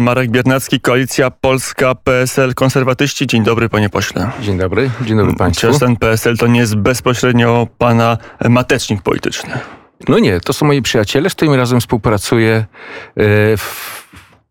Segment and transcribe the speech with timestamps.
[0.00, 3.26] Marek Biernacki, Koalicja Polska, PSL, Konserwatyści.
[3.26, 4.30] Dzień dobry, panie pośle.
[4.40, 5.72] Dzień dobry, dzień dobry państwu.
[5.72, 8.18] Czy ten PSL to nie jest bezpośrednio pana
[8.48, 9.50] matecznik polityczny?
[10.08, 12.64] No nie, to są moi przyjaciele, z którymi razem współpracuję e,
[13.56, 14.02] w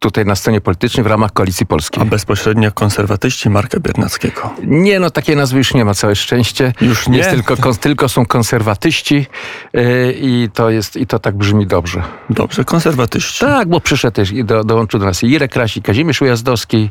[0.02, 2.04] tutaj na scenie politycznej w ramach Koalicji Polskiej.
[2.04, 4.54] A bezpośrednio konserwatyści Marka Biernackiego?
[4.64, 6.74] Nie, no takie nazwy już nie ma, całe szczęście.
[6.82, 7.18] Już nie?
[7.18, 9.28] Jest tylko, kon, tylko są konserwatyści
[9.74, 12.04] yy, i to jest, i to tak brzmi dobrze.
[12.30, 13.40] Dobrze, konserwatyści.
[13.40, 16.90] Tak, bo przyszedł też i do, dołączył do nas Irek Krasi, Kazimierz Ujazdowski.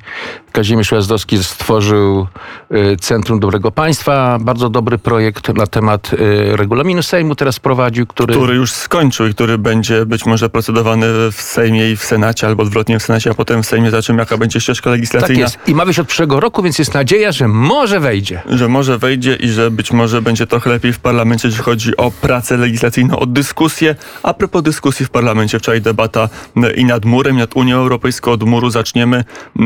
[0.52, 2.26] Kazimierz Ujazdowski stworzył
[2.70, 8.34] yy, Centrum Dobrego Państwa, bardzo dobry projekt na temat yy, regulaminu Sejmu teraz prowadził, który...
[8.34, 12.62] Który już skończył i który będzie być może procedowany w Sejmie i w Senacie, albo
[12.62, 15.46] odwrotnie w Senacie, a potem w Sejmie zobaczymy, jaka będzie ścieżka legislacyjna.
[15.46, 15.68] Tak jest.
[15.68, 18.42] I ma być od przyszłego roku, więc jest nadzieja, że może wejdzie.
[18.48, 22.10] Że może wejdzie i że być może będzie trochę lepiej w parlamencie, jeśli chodzi o
[22.10, 23.94] pracę legislacyjną, o dyskusję.
[24.22, 26.28] A propos dyskusji w parlamencie, wczoraj debata
[26.76, 28.32] i nad murem, i nad Unią Europejską.
[28.32, 29.24] Od muru zaczniemy.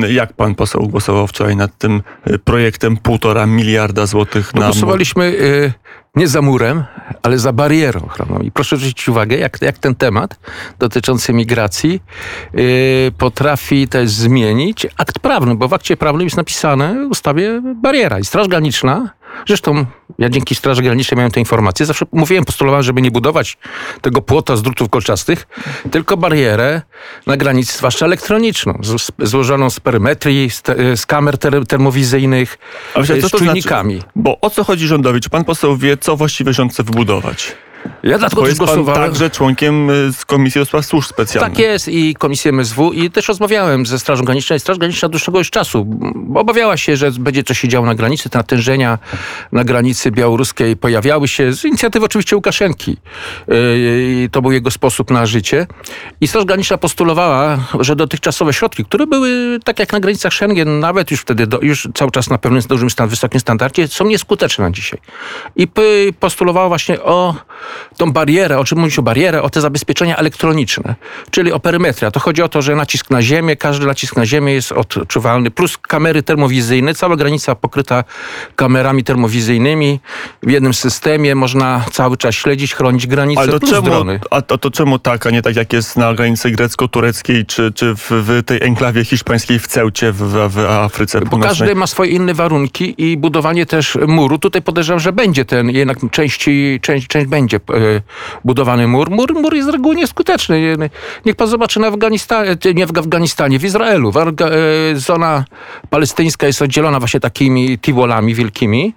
[0.09, 2.03] Jak pan poseł głosował wczoraj nad tym
[2.45, 5.73] projektem półtora miliarda złotych na Głosowaliśmy y,
[6.17, 6.85] nie za murem,
[7.23, 8.39] ale za barierą ochronną.
[8.39, 10.39] I proszę zwrócić uwagę, jak, jak ten temat
[10.79, 12.01] dotyczący migracji
[12.53, 12.63] yy,
[13.19, 18.25] potrafi też zmienić akt prawny, bo w akcie prawnym jest napisane w ustawie bariera i
[18.25, 19.11] Straż Graniczna
[19.47, 19.87] Zresztą
[20.19, 21.87] ja dzięki Straży Granicznej miałem te informacje.
[21.87, 23.59] Zawsze mówiłem, postulowałem, żeby nie budować
[24.01, 25.47] tego płota z drutów kolczastych,
[25.91, 26.83] tylko barierę
[27.27, 28.81] na granicy, zwłaszcza elektroniczną,
[29.19, 32.59] złożoną z perymetrii, z, te, z kamer ter, termowizyjnych,
[32.95, 33.95] co z to czujnikami.
[33.95, 34.11] Znaczy?
[34.17, 35.21] Bo o co chodzi rządowi?
[35.21, 37.57] Czy pan poseł wie, co właściwie rząd chce wybudować?
[38.03, 39.01] Ja dlatego Bo jest głosowałem.
[39.01, 41.53] pan także członkiem y, z Komisji do Spraw Służb Specjalnych.
[41.53, 45.39] Tak jest i Komisji MSW i też rozmawiałem ze Strażą Graniczną i Straż Graniczna dłuższego
[45.39, 45.87] już czasu.
[46.35, 48.31] Obawiała się, że będzie coś się działo na granicy.
[48.31, 48.99] Te natężenia
[49.53, 52.97] na granicy białoruskiej pojawiały się z inicjatywy oczywiście Łukaszenki.
[53.97, 55.67] I to był jego sposób na życie.
[56.21, 61.11] I Straż Graniczna postulowała, że dotychczasowe środki, które były tak jak na granicach Schengen, nawet
[61.11, 64.71] już wtedy, do, już cały czas na pewnym dużym stan, wysokim standardzie, są nieskuteczne na
[64.71, 65.01] dzisiaj.
[65.57, 65.69] I
[66.21, 67.35] postulowała właśnie o
[67.97, 70.95] tą barierę, o czym mówić o barierę, o te zabezpieczenia elektroniczne,
[71.31, 72.11] czyli o perymetria.
[72.11, 75.79] To chodzi o to, że nacisk na ziemię, każdy nacisk na ziemię jest odczuwalny, plus
[75.79, 78.05] kamery termowizyjne, cała granica pokryta
[78.57, 80.01] kamerami termowizyjnymi.
[80.43, 84.21] W jednym systemie można cały czas śledzić, chronić granicę, Ale to plus czemu, drony.
[84.31, 87.95] A to, to czemu tak, a nie tak jak jest na granicy grecko-tureckiej, czy, czy
[87.95, 90.19] w, w tej enklawie hiszpańskiej w Ceucie, w,
[90.49, 91.59] w Afryce Bo Północnej?
[91.59, 94.39] każdy ma swoje inne warunki i budowanie też muru.
[94.39, 97.61] Tutaj podejrzewam, że będzie ten, jednak części, część, część będzie
[98.45, 99.11] budowany mur.
[99.11, 100.77] Mur, mur jest z reguły nieskuteczny.
[101.25, 104.13] Niech pan zobaczy na Afganistanie, nie w Afganistanie, w Izraelu.
[104.17, 105.45] E, zona
[105.91, 108.95] palestyńska jest oddzielona właśnie takimi tiwolami wielkimi,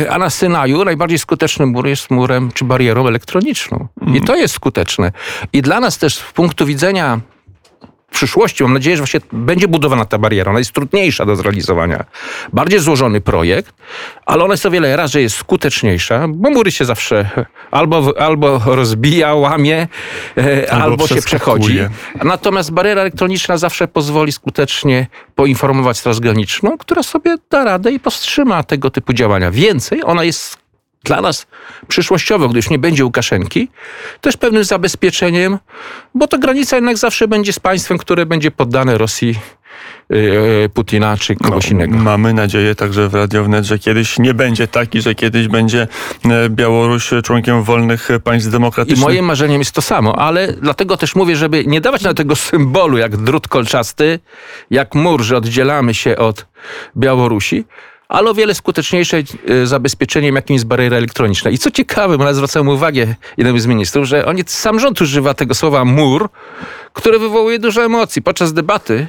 [0.00, 3.88] e, a na Synaju najbardziej skuteczny mur jest murem czy barierą elektroniczną.
[4.14, 5.12] I to jest skuteczne.
[5.52, 7.20] I dla nas też z punktu widzenia
[8.12, 10.50] przyszłości, mam nadzieję, że właśnie będzie budowana ta bariera.
[10.50, 12.04] Ona jest trudniejsza do zrealizowania.
[12.52, 13.74] Bardziej złożony projekt,
[14.26, 17.30] ale ona jest o wiele razy jest skuteczniejsza, bo mury się zawsze
[17.70, 19.88] albo, albo rozbija, łamie,
[20.38, 21.78] e, Albo albo, się przechodzi.
[22.24, 28.62] Natomiast bariera elektroniczna zawsze pozwoli skutecznie poinformować Straż Graniczną, która sobie da radę i powstrzyma
[28.62, 29.50] tego typu działania.
[29.50, 30.61] Więcej, ona jest
[31.04, 31.46] dla nas
[31.88, 33.68] przyszłościowo, gdy już nie będzie Łukaszenki,
[34.20, 35.58] też pewnym zabezpieczeniem,
[36.14, 39.34] bo to granica jednak zawsze będzie z państwem, które będzie poddane Rosji,
[40.10, 41.96] yy, Putina czy kogoś innego.
[41.96, 45.88] Mamy nadzieję także w Radio Wnet, że kiedyś nie będzie taki, że kiedyś będzie
[46.24, 49.00] e, Białoruś członkiem wolnych państw I demokratycznych.
[49.00, 52.98] moim marzeniem jest to samo, ale dlatego też mówię, żeby nie dawać na tego symbolu
[52.98, 54.20] jak drut kolczasty,
[54.70, 56.46] jak mur, że oddzielamy się od
[56.96, 57.64] Białorusi,
[58.12, 61.50] ale o wiele skuteczniejsze e, zabezpieczeniem, jakim jest bariera elektroniczna.
[61.50, 65.54] I co ciekawe, ale zwracałem uwagę jednemu z ministrów, że oni, sam rząd używa tego
[65.54, 66.28] słowa mur,
[66.92, 68.22] które wywołuje dużo emocji.
[68.22, 69.06] Podczas debaty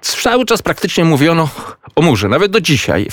[0.00, 1.48] cały czas praktycznie mówiono
[1.94, 3.08] o murze, nawet do dzisiaj.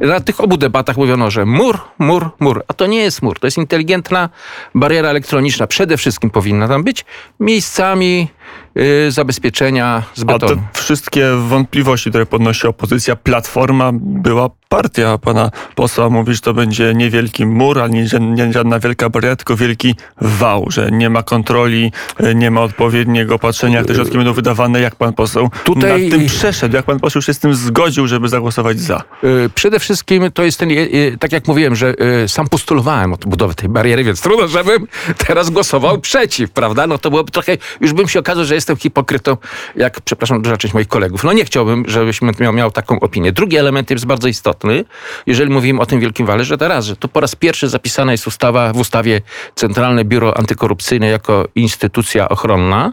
[0.00, 2.64] Na tych obu debatach mówiono, że mur, mur, mur.
[2.68, 4.28] A to nie jest mur, to jest inteligentna
[4.74, 5.66] bariera elektroniczna.
[5.66, 7.04] Przede wszystkim powinna tam być
[7.40, 8.28] miejscami
[8.78, 10.62] y, zabezpieczenia z A te betonu.
[10.72, 17.46] wszystkie wątpliwości, które podnosi opozycja, Platforma była partia pana posła, mówi, że to będzie niewielki
[17.46, 22.50] mur, nie, nie żadna wielka bariera, tylko wielki wał, że nie ma kontroli, e, nie
[22.50, 26.76] ma odpowiedniego patrzenia, jak te środki będą wydawane, jak pan poseł Tutaj- nad tym przeszedł,
[26.76, 29.02] jak pan poseł się z tym zgodził, żeby zagłosować za.
[29.24, 33.12] Y, Przede wszystkim to jest ten, y, y, tak jak mówiłem, że y, sam postulowałem
[33.12, 34.86] od budowy tej bariery, więc trudno, żebym
[35.26, 36.86] teraz głosował przeciw, prawda?
[36.86, 39.36] No to byłoby trochę, już bym się okazał, że jestem hipokrytą,
[39.76, 41.24] jak, przepraszam, duża część moich kolegów.
[41.24, 43.32] No nie chciałbym, żebyś miał, miał taką opinię.
[43.32, 44.84] Drugi element jest bardzo istotny,
[45.26, 48.26] jeżeli mówimy o tym Wielkim Wale, że teraz, że to po raz pierwszy zapisana jest
[48.26, 49.20] ustawa, w ustawie
[49.54, 52.92] Centralne Biuro Antykorupcyjne jako instytucja ochronna.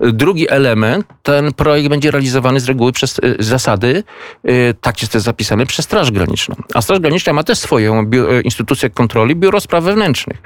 [0.00, 4.04] Drugi element, ten projekt będzie realizowany z reguły przez y, zasady,
[4.48, 6.54] y, tak jest to zapisane, przez Straż Graniczną.
[6.74, 10.42] A Straż Graniczna ma też swoją y, instytucję kontroli, Biuro Spraw Wewnętrznych.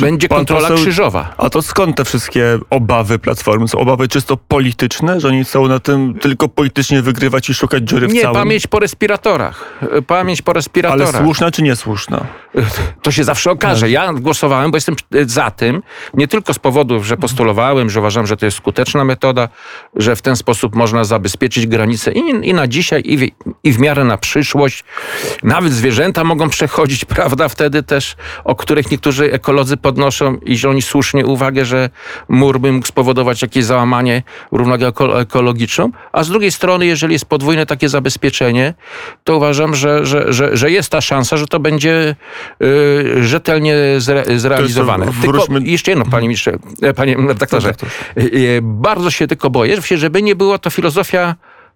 [0.00, 1.34] Będzie kontrola krzyżowa.
[1.38, 3.68] A to skąd te wszystkie obawy Platformy?
[3.74, 8.08] Są obawy czysto polityczne, że oni chcą na tym tylko politycznie wygrywać i szukać dziury
[8.08, 8.34] w Nie, całym?
[8.34, 9.78] pamięć po respiratorach.
[9.98, 11.22] Y, Pamięć po Ale respiratorach.
[11.24, 12.26] słuszna czy niesłuszna?
[13.02, 13.90] To się zawsze okaże.
[13.90, 14.94] Ja głosowałem, bo jestem
[15.26, 15.82] za tym,
[16.14, 19.48] nie tylko z powodów, że postulowałem, że uważam, że to jest skuteczna metoda,
[19.96, 23.32] że w ten sposób można zabezpieczyć granice i, i na dzisiaj, i
[23.64, 24.84] i w miarę na przyszłość.
[25.42, 30.82] Nawet zwierzęta mogą przechodzić, prawda, wtedy też, o których niektórzy ekolodzy podnoszą i że oni
[30.82, 31.90] słusznie uwagę, że
[32.28, 34.22] mur by mógł spowodować jakieś załamanie
[34.52, 38.74] równowagę eko- ekologiczną, a z drugiej strony, jeżeli jest podwójne takie zabezpieczenie,
[39.24, 42.16] to uważam, że, że, że, że jest ta szansa, że to będzie
[42.62, 45.06] y, rzetelnie zre, zrealizowane.
[45.06, 46.52] Jest- Tylko wróćmy- jeszcze jedno, panie ministrze,
[46.96, 47.66] panie redaktorze.
[47.68, 47.88] Redaktor.
[48.18, 51.34] Y, y, Bardzo się tylko boję, że- żeby nie była to filozofia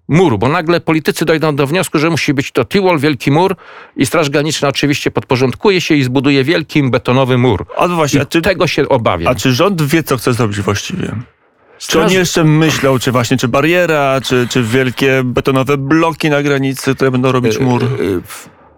[0.08, 3.56] muru, bo nagle politycy dojdą do wniosku, że musi być to T-wall, wielki mur
[3.96, 7.66] i Straż Graniczna oczywiście podporządkuje się i zbuduje wielki betonowy mur.
[7.76, 9.32] A no właśnie, I a czy, tego się obawiam.
[9.32, 11.12] a czy rząd wie, co chce zrobić właściwie?
[11.78, 16.94] Czy oni jeszcze myślą, czy właśnie, czy bariera, czy, czy wielkie betonowe bloki na granicy,
[16.94, 17.84] które będą robić mur?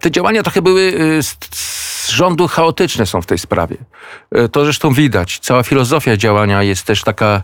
[0.01, 3.77] Te działania trochę były y, z, rządu chaotyczne są w tej sprawie.
[4.37, 5.39] Y, To zresztą widać.
[5.39, 7.41] Cała filozofia działania jest też taka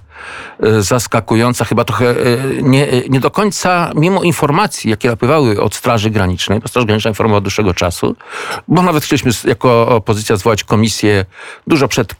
[0.63, 2.15] y, zaskakująca, chyba trochę
[2.61, 7.37] nie, nie do końca, mimo informacji, jakie napływały od Straży Granicznej, bo Straż Graniczna informowała
[7.37, 8.15] od dłuższego czasu,
[8.67, 11.25] bo nawet chcieliśmy jako opozycja zwołać komisję
[11.67, 12.13] dużo przed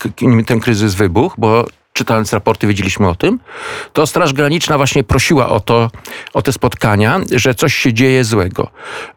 [0.45, 1.65] ten kryzys wybuchł, bo
[1.97, 3.39] czytając raporty wiedzieliśmy o tym,
[3.93, 5.91] to Straż Graniczna właśnie prosiła o to,
[6.33, 8.69] o te spotkania, że coś się dzieje złego.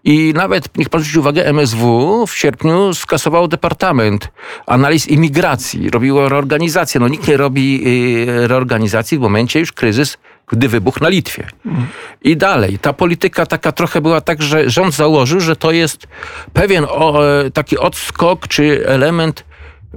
[0.04, 4.28] I nawet, niech pan zwróci uwagę, MSW w sierpniu skasowało Departament
[4.66, 7.00] Analiz Imigracji, robiło reorganizację.
[7.00, 10.16] No nikt nie robi y, reorganizacji w momencie już kryzys,
[10.48, 11.46] gdy wybuchł na Litwie.
[12.22, 16.06] I dalej, ta polityka taka trochę była tak, że rząd założył, że to jest
[16.52, 19.44] pewien o, e, taki odskok czy element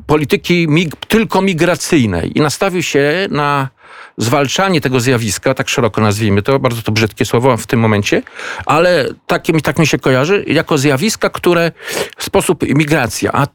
[0.06, 3.70] polityki mig, tylko migracyjnej i nastawił się na
[4.18, 8.22] zwalczanie tego zjawiska, tak szeroko nazwijmy to, bardzo to brzydkie słowo w tym momencie,
[8.66, 9.06] ale
[9.54, 11.72] mi- tak mi się kojarzy, jako zjawiska, które
[12.18, 13.48] w sposób migracja, a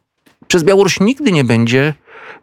[0.48, 1.94] przez Białoruś nigdy nie będzie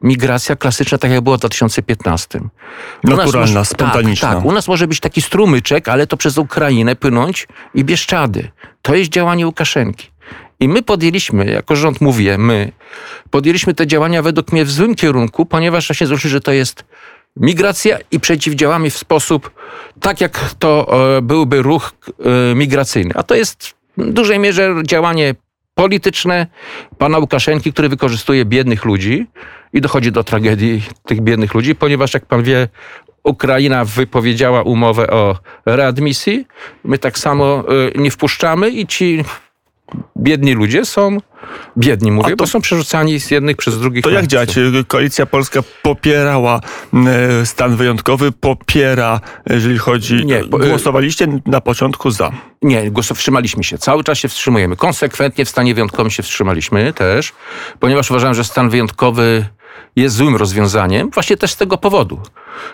[0.01, 2.39] migracja klasyczna, tak jak było w 2015.
[2.39, 4.27] U Naturalna, może- spontaniczna.
[4.27, 8.51] Tak, tak, u nas może być taki strumyczek, ale to przez Ukrainę płynąć i Bieszczady.
[8.81, 10.07] To jest działanie Łukaszenki.
[10.60, 12.72] I my podjęliśmy, jako rząd mówię, my,
[13.30, 16.86] podjęliśmy te działania według mnie w złym kierunku, ponieważ właśnie złożyli, że to jest
[17.36, 19.52] migracja i przeciwdziałamy w sposób
[20.00, 20.88] tak, jak to
[21.18, 21.94] e, byłby ruch
[22.52, 23.12] e, migracyjny.
[23.16, 25.36] A to jest w dużej mierze działanie
[25.75, 26.48] polityczne
[26.98, 29.28] pana Łukaszenki, który wykorzystuje biednych ludzi
[29.74, 32.68] i dochodzi do tragedii tych biednych ludzi, ponieważ jak pan wie,
[33.24, 36.48] Ukraina wypowiedziała umowę o readmisji.
[36.84, 37.63] My tak samo
[37.96, 39.24] y, nie wpuszczamy i ci
[40.18, 41.18] biedni ludzie są
[41.78, 44.04] biedni, mówię, to- bo są przerzucani z jednych przez drugich.
[44.04, 44.56] To jak działać?
[44.88, 46.60] Koalicja Polska popierała
[46.94, 50.26] e, stan wyjątkowy, popiera, jeżeli chodzi...
[50.26, 52.32] Nie, Głosowaliście na początku za.
[52.62, 53.78] Nie, wstrzymaliśmy się.
[53.78, 54.76] Cały czas się wstrzymujemy.
[54.76, 57.34] Konsekwentnie w stanie wyjątkowym się wstrzymaliśmy też,
[57.80, 59.46] ponieważ uważałem, że stan wyjątkowy
[59.96, 61.10] jest złym rozwiązaniem.
[61.10, 62.20] Właśnie też z tego powodu.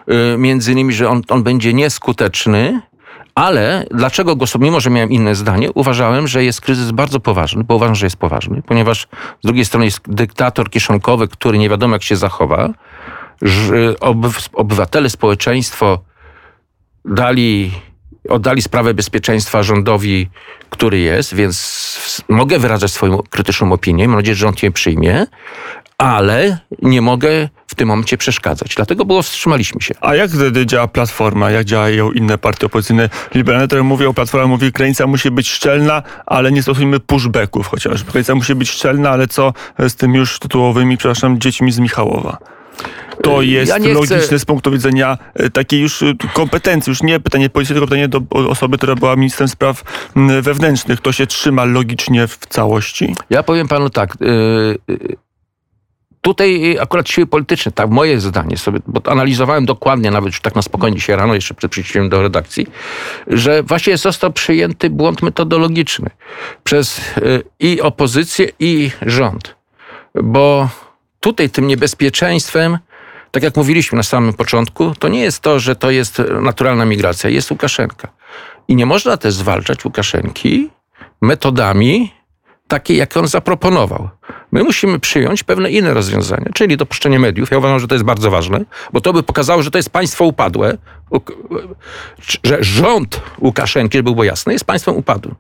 [0.08, 2.82] Yy, między innymi, że on, on będzie nieskuteczny,
[3.36, 7.76] ale dlaczego głosowałem, mimo że miałem inne zdanie, uważałem, że jest kryzys bardzo poważny, bo
[7.76, 9.08] uważam, że jest poważny, ponieważ
[9.44, 12.70] z drugiej strony jest dyktator kieszonkowy, który nie wiadomo jak się zachowa.
[14.54, 16.00] Obywatele, społeczeństwo
[17.06, 17.72] dali,
[18.30, 20.30] oddali sprawę bezpieczeństwa rządowi,
[20.70, 24.08] który jest, więc mogę wyrażać swoją krytyczną opinię.
[24.08, 25.26] Mam nadzieję, że rząd je przyjmie,
[25.98, 28.76] ale nie mogę w tym momencie przeszkadzać.
[28.76, 29.94] Dlatego było wstrzymaliśmy się.
[30.02, 31.52] A jak wtedy działa Platforma?
[31.52, 33.10] Jak działają inne partie opozycyjne?
[33.36, 38.04] Liberalne, które mówią, Platforma mówi, granica musi być szczelna, ale nie stosujmy pushbacków chociaż.
[38.04, 42.38] Granica musi być szczelna, ale co z tymi już tytułowymi, przepraszam, dziećmi z Michałowa?
[43.24, 47.20] To jest Ja chcę- logiczne z punktu widzenia e, takiej już e, kompetencji, już nie
[47.20, 49.84] pytanie policji, tylko pytanie do osoby, która była ministrem spraw
[50.42, 51.02] wewnętrznych.
[51.02, 53.16] To się trzyma logicznie w całości?
[53.30, 54.18] Ja powiem panu tak.
[54.88, 54.98] Yy,
[56.22, 60.62] tutaj akurat siły polityczne, tak moje zdanie sobie, bo analizowałem dokładnie, nawet już tak na
[60.62, 62.68] spokojnie dzisiaj rano, jeszcze przed przyjściem do redakcji,
[63.28, 66.10] że właśnie został przyjęty błąd metodologiczny
[66.64, 69.56] przez yy, i opozycję, i rząd.
[70.24, 70.70] Bo
[71.20, 72.78] tutaj tym niebezpieczeństwem
[73.32, 77.30] tak jak mówiliśmy na samym początku, to nie jest to, że to jest naturalna migracja,
[77.30, 78.08] jest Łukaszenka.
[78.68, 80.70] I nie można też zwalczać Łukaszenki
[81.22, 82.14] metodami
[82.72, 84.10] takie, jakie on zaproponował.
[84.52, 87.52] My musimy przyjąć pewne inne rozwiązania, czyli dopuszczenie mediów.
[87.52, 90.26] Ja uważam, że to jest bardzo ważne, bo to by pokazało, że to jest państwo
[90.26, 90.78] upadłe,
[92.44, 95.36] że rząd Łukaszenki, żeby było jasne, jest państwem upadłym.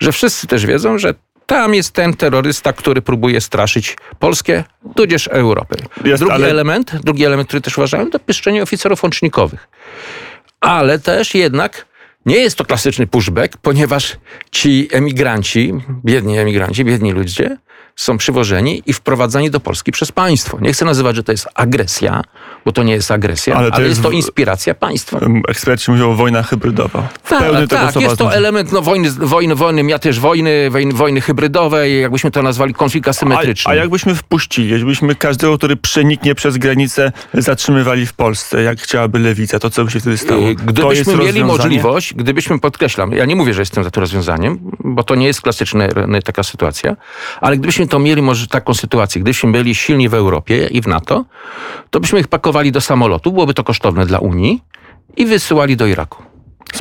[0.00, 1.14] Że wszyscy też wiedzą, że
[1.46, 4.64] tam jest ten terrorysta, który próbuje straszyć Polskę,
[4.96, 5.76] tudzież Europę.
[6.04, 9.68] Jest, drugi, ale- element, drugi element, który też uważałem, to pieszczenie oficerów łącznikowych.
[10.60, 11.86] Ale też jednak
[12.26, 14.16] nie jest to klasyczny pushback, ponieważ
[14.50, 15.72] ci emigranci,
[16.04, 17.56] biedni emigranci, biedni ludzie,
[17.96, 20.58] są przywożeni i wprowadzani do Polski przez państwo.
[20.60, 22.22] Nie chcę nazywać, że to jest agresja,
[22.66, 25.20] bo to nie jest agresja, Ale ale, to jest jest to inspiracja państwa.
[25.48, 27.08] Eksperci mówią wojna hybrydowa.
[27.28, 32.00] Tak, tak jest to element no, wojny, wojny, wojny, ja też wojny, wojny, wojny hybrydowej,
[32.00, 33.70] jakbyśmy to nazwali, konflikt asymetryczny.
[33.70, 39.18] A, a jakbyśmy wpuścili, jakbyśmy każdego, który przeniknie przez granicę, zatrzymywali w Polsce, jak chciałaby
[39.18, 40.40] lewica, to co by się wtedy stało?
[40.40, 45.02] Yy, Gdybyśmy mieli możliwość, gdybyśmy, podkreślam, ja nie mówię, że jestem za to rozwiązaniem, bo
[45.02, 45.88] to nie jest klasyczna
[46.24, 46.96] taka sytuacja,
[47.40, 51.24] ale gdybyśmy to mieli może taką sytuację, gdybyśmy byli silni w Europie i w NATO,
[51.90, 54.62] to byśmy ich pakowali do samolotu, byłoby to kosztowne dla Unii
[55.16, 56.22] i wysyłali do Iraku.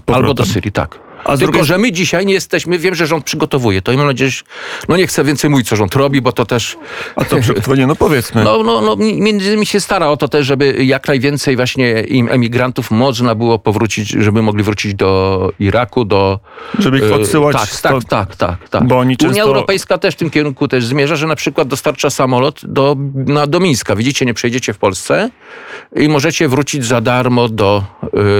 [0.07, 1.04] Albo do Syrii, tak.
[1.25, 4.31] A Tylko, że my dzisiaj nie jesteśmy, wiem, że rząd przygotowuje to i mam nadzieję,
[4.31, 4.43] że,
[4.89, 6.77] no nie chcę więcej mówić, co rząd robi, bo to też...
[7.15, 7.87] A co przygotowanie?
[7.87, 8.43] No powiedzmy.
[8.43, 12.29] No, no, no, między innymi się stara o to też, żeby jak najwięcej właśnie im
[12.31, 16.39] emigrantów można było powrócić, żeby mogli wrócić do Iraku, do...
[16.79, 18.87] Żeby ich e, odsyłać Tak, tak, tak, tak, tak.
[18.87, 22.09] bo oni Unia często- Europejska też w tym kierunku też zmierza, że na przykład dostarcza
[22.09, 23.95] samolot do, na, do Mińska.
[23.95, 25.29] Widzicie, nie przejdziecie w Polsce
[25.95, 27.83] i możecie wrócić za darmo do,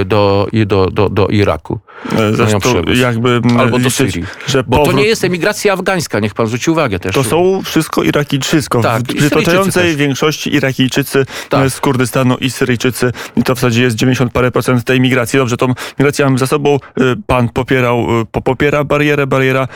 [0.00, 1.78] e, do, do, do, do Iraku.
[2.18, 2.58] E, Zresztą
[2.94, 4.24] jakby Albo do Syrii.
[4.46, 7.14] że Bo to nie jest emigracja afgańska, niech pan zwróci uwagę też.
[7.14, 8.80] To są wszystko Irakijczycy, wszystko.
[8.82, 9.96] Tak, w też.
[9.96, 11.64] większości Irakijczycy Tak.
[11.66, 13.12] e, z Kurdystanu i Syryjczycy.
[13.36, 15.38] I to w zasadzie jest 90 parę procent tej migracji.
[15.38, 15.66] Dobrze, tą
[15.98, 16.74] migrację mamy za sobą.
[16.74, 19.68] E, Pan popierał, po- popiera barierę, bariera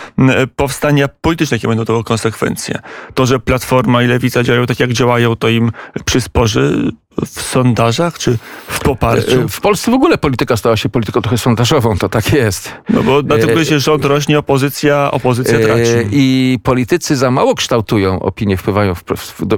[0.56, 2.78] powstania polityczne, jakie będą tego konsekwencje.
[3.14, 5.72] To, że Platforma i Lewica działają tak, jak działają, to im
[6.04, 6.90] przysporzy
[7.26, 9.40] w sondażach, czy w poparciu?
[9.40, 12.72] E, W Polsce w ogóle polityka stała się polityką trochę sondażową, to tak jest.
[12.88, 15.90] No bo dlatego e, się rząd rośnie, opozycja, opozycja traci.
[15.90, 19.04] E, I politycy za mało kształtują opinię, wpływają, w,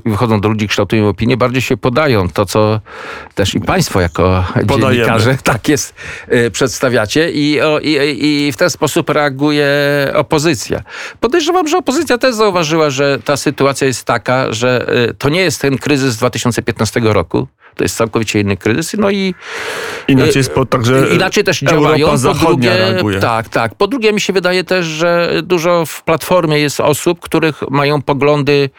[0.06, 2.80] wychodzą do ludzi, kształtują opinię, bardziej się podają to, co
[3.34, 4.94] też i państwo jako Podajemy.
[4.94, 5.94] dziennikarze tak jest,
[6.28, 9.68] e, przedstawiacie i, o, i, i w ten sposób reaguje
[10.14, 10.82] opozycja.
[11.20, 15.60] Podejrzewam, że opozycja też zauważyła, że ta sytuacja jest taka, że e, to nie jest
[15.60, 19.34] ten kryzys z 2015 roku, to jest całkowicie inny kryzys, no i
[20.08, 22.06] Inaczej jest po, także Inaczej też Europa działają.
[22.08, 23.20] Po Zachodnia drugie, reaguje.
[23.20, 23.74] tak, tak.
[23.74, 28.70] Po drugie, mi się wydaje też, że dużo w platformie jest osób, których mają poglądy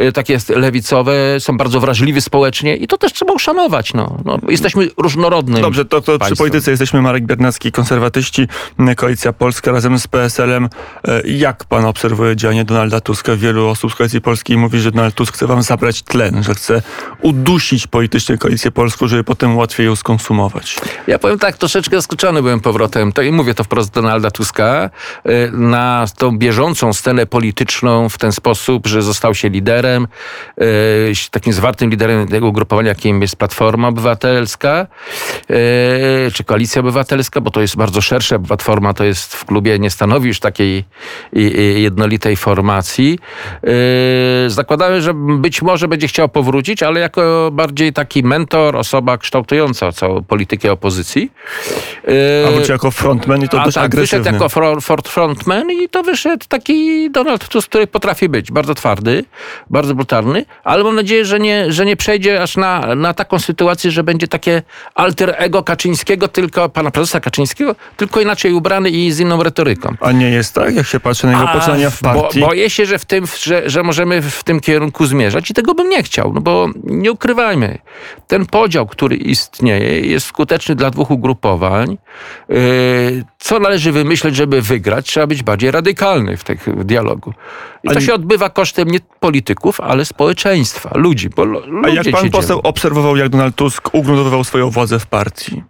[0.00, 3.94] y, takie lewicowe, są bardzo wrażliwi społecznie i to też trzeba uszanować.
[3.94, 4.18] No.
[4.24, 5.62] No, jesteśmy różnorodnym.
[5.62, 8.48] Dobrze, to, to przy polityce jesteśmy Marek Biernacki, konserwatyści,
[8.96, 10.68] Koalicja Polska razem z PSL-em.
[11.08, 13.36] E, Jak pan obserwuje działanie Donalda Tuska?
[13.36, 16.82] Wielu osób z Koalicji Polskiej mówi, że Donald Tusk chce wam zabrać tlen, że chce
[17.22, 20.76] udusić politycznie Koalicję Polską, żeby potem łatwiej ją skonsumować.
[21.06, 24.90] Ja powiem tak, troszeczkę zaskoczony byłem powrotem, to i mówię to wprost Donalda Tuska,
[25.26, 30.08] y, na tą bieżącą scenę polityczną w ten sposób, że został się liderem,
[30.60, 34.86] y, takim zwartym liderem tego ugrupowania, jakim jest Platforma Obywatelska,
[35.50, 39.90] y, czy Koalicja Obywatelska, bo to jest bardzo szersze, Platforma to jest w klubie, nie
[39.90, 40.84] stanowi już takiej
[41.76, 43.18] jednolitej formacji.
[44.46, 50.22] Zakładałem, że być może będzie chciał powrócić, ale jako bardziej taki mentor, osoba kształtująca całą
[50.22, 51.30] politykę opozycji.
[52.08, 54.22] A Y, wróci jako frontman i to a dość tak, agresywny.
[54.22, 59.24] wyszedł jako frontman i to wyszedł taki Donald Tusk, który potrafi być bardzo twardy,
[59.70, 63.90] bardzo brutalny, ale mam nadzieję, że nie, że nie przejdzie aż na, na taką sytuację,
[63.90, 64.62] że będzie takie
[64.94, 69.94] alter ego Kaczyńskiego, tylko pana prezesa Kaczyńskiego, tylko inaczej ubrany i z inną retoryką.
[70.00, 72.40] A nie jest tak, jak się patrzy na jego poczynania w bo, partii?
[72.40, 75.88] boję się, że, w tym, że, że możemy w tym kierunku zmierzać i tego bym
[75.88, 77.78] nie chciał, no bo nie ukrywajmy,
[78.26, 81.98] ten podział, który istnieje, jest skuteczny dla dwóch ugrupowań.
[82.48, 82.56] Yy,
[83.38, 85.06] Co należy wymyśleć, żeby wygrać?
[85.06, 87.32] Trzeba być bardziej radykalny w tym dialogu.
[87.84, 91.46] I to się odbywa kosztem nie polityków, ale społeczeństwa, ludzi, bo
[91.84, 95.62] A jak pan poseł obserwował, jak Donald Tusk ugruntowywał swoją władzę w partii?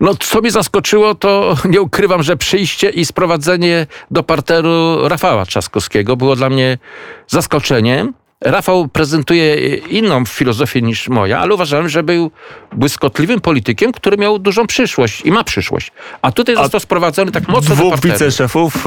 [0.00, 6.16] No, co mnie zaskoczyło, to nie ukrywam, że przyjście i sprowadzenie do parteru Rafała Trzaskowskiego
[6.16, 6.78] było dla mnie
[7.26, 8.14] zaskoczeniem.
[8.40, 12.30] Rafał prezentuje inną filozofię niż moja, ale uważałem, że był
[12.72, 15.92] błyskotliwym politykiem, który miał dużą przyszłość i ma przyszłość.
[16.22, 18.84] A tutaj został sprowadzony tak mocno do Dwóch wiceszefów,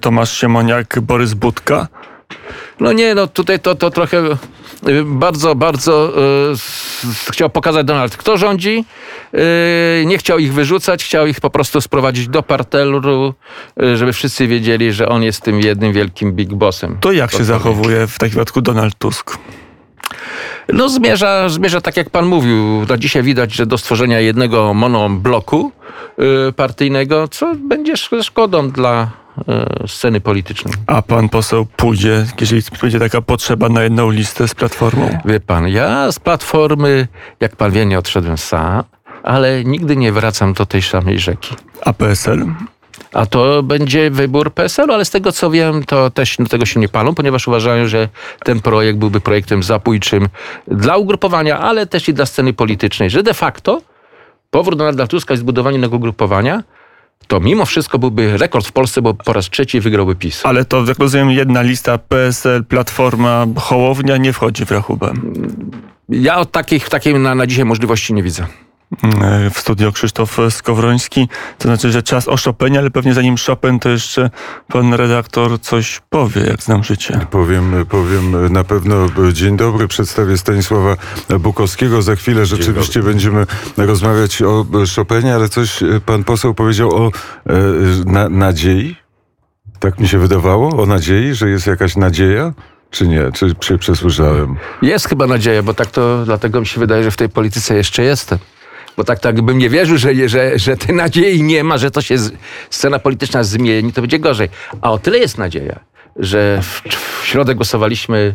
[0.00, 1.88] Tomasz Siemoniak, Borys Budka.
[2.80, 4.18] No nie, no tutaj to, to trochę
[4.88, 6.12] y, bardzo, bardzo
[6.48, 8.84] y, s- chciał pokazać Donald, kto rządzi.
[9.34, 13.34] Y, nie chciał ich wyrzucać, chciał ich po prostu sprowadzić do parteru,
[13.82, 16.96] y, żeby wszyscy wiedzieli, że on jest tym jednym wielkim big bossem.
[17.00, 19.38] To jak się zachowuje w takim wypadku Donald Tusk?
[20.72, 22.86] No zmierza, zmierza tak jak pan mówił.
[22.88, 25.72] Na dzisiaj widać, że do stworzenia jednego monobloku
[26.48, 29.10] y, partyjnego, co będzie sz- szkodą dla
[29.86, 30.74] sceny politycznej.
[30.86, 35.18] A pan poseł pójdzie, jeżeli będzie taka potrzeba na jedną listę z Platformą?
[35.24, 37.08] Wie pan, ja z Platformy,
[37.40, 38.82] jak pan wie, nie odszedłem sam,
[39.22, 41.54] ale nigdy nie wracam do tej samej rzeki.
[41.84, 42.46] A PSL?
[43.12, 46.80] A to będzie wybór PSL-u, ale z tego co wiem, to też do tego się
[46.80, 48.08] nie palą, ponieważ uważają, że
[48.44, 50.28] ten projekt byłby projektem zabójczym
[50.68, 53.82] dla ugrupowania, ale też i dla sceny politycznej, że de facto
[54.50, 56.62] powrót Donalda Tuska i zbudowanie innego ugrupowania
[57.26, 60.40] to mimo wszystko byłby rekord w Polsce, bo po raz trzeci wygrałby PiS.
[60.44, 65.12] Ale to, jak rozumiem, jedna lista PSL, Platforma, Hołownia nie wchodzi w rachubę.
[66.08, 68.46] Ja takich, takiej na, na dzisiaj możliwości nie widzę.
[69.22, 71.28] E, W studio Krzysztof Skowroński.
[71.58, 74.30] To znaczy, że czas o Chopinie, ale pewnie zanim Chopin, to jeszcze
[74.68, 77.20] pan redaktor coś powie, jak znam życie.
[77.30, 78.94] Powiem, powiem na pewno
[79.32, 79.88] dzień dobry.
[79.88, 80.96] Przedstawię Stanisława
[81.40, 82.02] Bukowskiego.
[82.02, 83.46] Za chwilę rzeczywiście będziemy
[83.76, 87.52] rozmawiać o Chopinie, ale coś pan poseł powiedział o e,
[88.06, 88.96] na, nadziei.
[89.78, 92.52] Tak mi się wydawało, o nadziei, że jest jakaś nadzieja.
[92.90, 93.32] Czy nie?
[93.32, 94.56] Czy się przesłyszałem?
[94.82, 98.02] Jest chyba nadzieja, bo tak to dlatego mi się wydaje, że w tej polityce jeszcze
[98.02, 98.38] jestem.
[98.96, 102.02] Bo tak, tak bym nie wierzył, że, że, że tej nadziei nie ma, że to
[102.02, 102.32] się z,
[102.70, 104.48] scena polityczna zmieni, to będzie gorzej.
[104.80, 105.80] A o tyle jest nadzieja,
[106.16, 106.82] że w,
[107.20, 108.34] w środę głosowaliśmy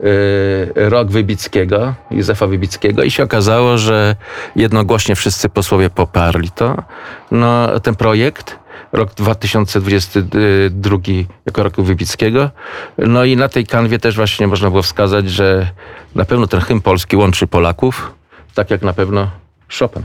[0.00, 4.16] y, rok Wybickiego, Józefa Wybickiego i się okazało, że
[4.56, 6.82] jednogłośnie wszyscy posłowie poparli to.
[7.30, 8.58] No, ten projekt
[8.92, 10.98] rok 2022
[11.46, 12.50] jako roku Wybickiego.
[12.98, 15.70] No i na tej kanwie też właśnie można było wskazać, że
[16.14, 18.14] na pewno ten hymn polski łączy Polaków,
[18.54, 19.30] tak jak na pewno
[19.68, 20.04] Chopin.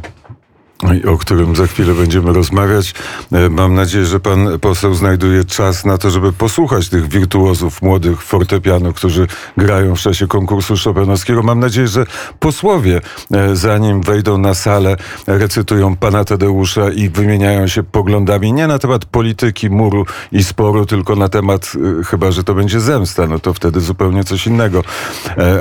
[1.07, 2.93] O którym za chwilę będziemy rozmawiać.
[3.31, 8.23] E, Mam nadzieję, że pan poseł znajduje czas na to, żeby posłuchać tych wirtuozów młodych
[8.23, 11.43] fortepianu, którzy grają w czasie konkursu Chopinowskiego.
[11.43, 12.05] Mam nadzieję, że
[12.39, 14.97] posłowie, e, zanim wejdą na salę,
[15.27, 21.15] recytują pana Tadeusza i wymieniają się poglądami nie na temat polityki, muru i sporu, tylko
[21.15, 24.83] na temat, e, chyba że to będzie zemsta, no to wtedy zupełnie coś innego.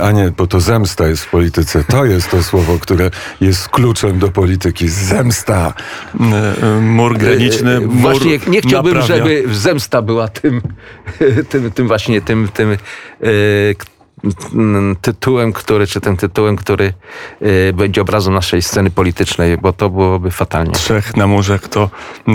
[0.02, 1.84] A nie, bo to zemsta jest w polityce.
[1.84, 4.88] To jest to słowo, które jest kluczem do polityki.
[5.10, 5.74] Zemsta.
[6.20, 9.24] E, e, Mur graniczny, mur Właśnie nie chciałbym, naprawia.
[9.24, 10.62] żeby zemsta była tym,
[11.50, 12.76] tym, tym właśnie tym, tym e,
[15.00, 16.92] tytułem, który, czy tym tytułem, który
[17.40, 20.72] e, będzie obrazem naszej sceny politycznej, bo to byłoby fatalnie.
[20.72, 21.90] trzech na murze, kto,
[22.28, 22.32] e,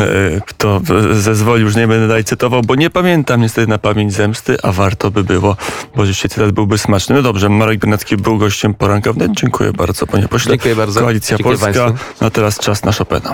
[0.47, 4.71] kto zezwolił, już nie będę dalej cytował, bo nie pamiętam niestety na pamięć zemsty, a
[4.71, 5.57] warto by było,
[5.95, 7.15] bo rzeczywiście cytat byłby smaczny.
[7.15, 9.31] No dobrze, Marek Benecki był gościem poranka wnet.
[9.31, 10.51] Dziękuję bardzo, panie pośle.
[10.51, 11.01] Dziękuję bardzo.
[11.01, 11.85] Koalicja Dziękuję Polska.
[11.85, 12.05] państwu.
[12.21, 13.33] No a teraz czas na Chopina.